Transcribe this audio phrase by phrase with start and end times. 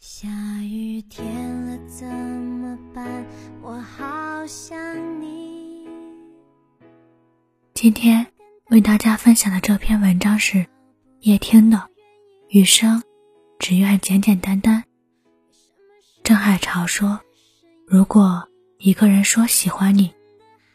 [0.00, 0.26] 下
[0.62, 3.26] 雨天了怎么办？
[3.60, 5.86] 我好想你。
[7.74, 8.26] 今天
[8.70, 10.66] 为大家分享的这篇文章是
[11.20, 11.76] 叶听的
[12.48, 13.02] 《余生
[13.58, 14.82] 只愿简简单单》。
[16.24, 17.20] 郑海潮说
[17.86, 18.48] ：“如果
[18.78, 20.10] 一个人说喜欢你，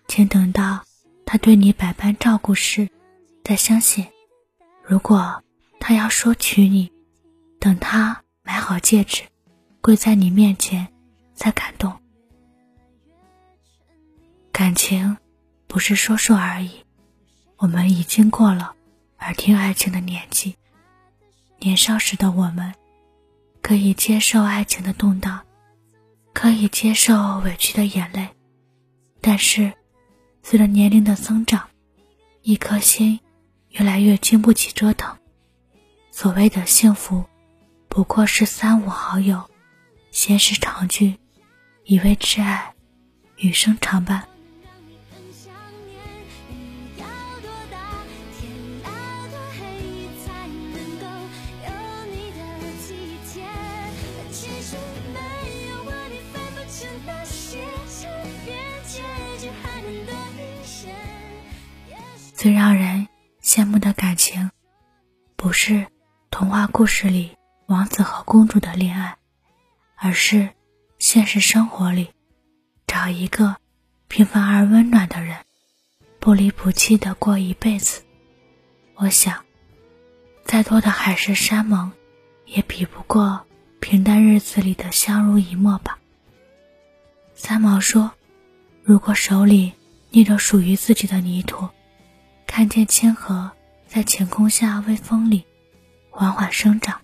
[0.07, 0.83] 请等到
[1.25, 2.87] 他对你百般照顾时
[3.43, 4.05] 再相信；
[4.83, 5.43] 如果
[5.79, 6.91] 他要说娶你，
[7.59, 9.23] 等他。”买好戒指，
[9.81, 10.87] 跪在你面前，
[11.33, 11.99] 才感动。
[14.51, 15.17] 感情
[15.65, 16.69] 不是说说而已，
[17.57, 18.75] 我们已经过了
[19.17, 20.55] 耳听爱情的年纪。
[21.57, 22.75] 年少时的我们，
[23.63, 25.41] 可以接受爱情的动荡，
[26.31, 28.29] 可以接受委屈的眼泪，
[29.21, 29.73] 但是
[30.43, 31.67] 随着年龄的增长，
[32.43, 33.19] 一颗心
[33.69, 35.17] 越来越经不起折腾。
[36.11, 37.25] 所谓的幸福。
[37.95, 39.49] 不过是三五好友，
[40.11, 41.17] 闲时常聚，
[41.85, 42.73] 以为挚爱，
[43.37, 44.27] 余生常伴。
[62.33, 63.07] 最让人
[63.41, 64.51] 羡慕的感情，
[65.37, 65.87] 不是
[66.29, 67.33] 童话故事里。
[67.67, 69.17] 王子和公主的恋爱，
[69.95, 70.49] 而是
[70.99, 72.09] 现实生活里
[72.85, 73.55] 找一个
[74.07, 75.37] 平凡而温暖的人，
[76.19, 78.03] 不离不弃的过一辈子。
[78.93, 79.43] 我想，
[80.43, 81.91] 再多的海誓山盟，
[82.45, 83.47] 也比不过
[83.79, 85.97] 平淡日子里的相濡以沫吧。
[87.33, 88.11] 三毛说
[88.85, 89.73] ：“如果手里
[90.11, 91.67] 捏着属于自己的泥土，
[92.45, 93.51] 看见清河
[93.87, 95.45] 在晴空下微风里
[96.11, 97.01] 缓缓生长。”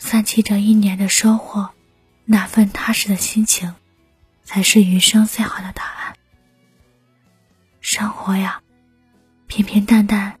[0.00, 1.70] 散去这一年的收获，
[2.24, 3.74] 那份踏实的心情，
[4.42, 6.16] 才是余生最好的答案。
[7.80, 8.62] 生活呀，
[9.46, 10.40] 平平淡淡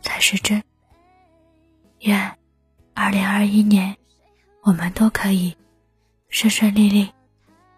[0.00, 0.64] 才是真。
[2.00, 2.38] 愿
[2.94, 3.96] 二零二一年，
[4.62, 5.54] 我们都可以
[6.30, 7.12] 顺顺利利、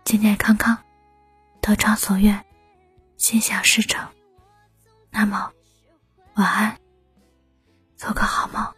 [0.05, 0.79] 健健康康、
[1.61, 2.47] 得偿所愿、
[3.17, 4.09] 心想事成。
[5.11, 5.53] 那么，
[6.35, 6.79] 晚安，
[7.97, 8.78] 做个好梦。